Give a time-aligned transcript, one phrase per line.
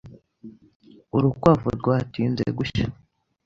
[1.17, 2.85] Urukwavu rwatinze gushya